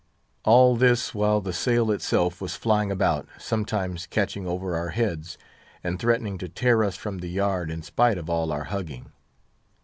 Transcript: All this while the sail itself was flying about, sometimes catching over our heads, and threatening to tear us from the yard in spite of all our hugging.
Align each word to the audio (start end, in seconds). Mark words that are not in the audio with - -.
All 0.45 0.75
this 0.75 1.13
while 1.13 1.41
the 1.41 1.53
sail 1.53 1.91
itself 1.91 2.41
was 2.41 2.55
flying 2.55 2.89
about, 2.89 3.27
sometimes 3.37 4.07
catching 4.07 4.47
over 4.47 4.75
our 4.75 4.89
heads, 4.89 5.37
and 5.83 5.99
threatening 5.99 6.39
to 6.39 6.49
tear 6.49 6.83
us 6.83 6.95
from 6.95 7.19
the 7.19 7.29
yard 7.29 7.69
in 7.69 7.83
spite 7.83 8.17
of 8.17 8.27
all 8.27 8.51
our 8.51 8.63
hugging. 8.63 9.11